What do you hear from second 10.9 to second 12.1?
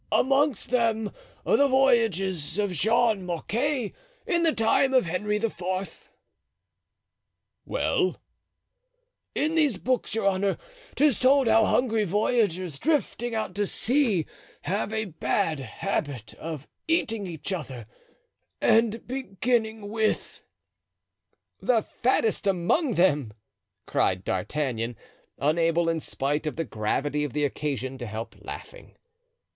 'tis told how hungry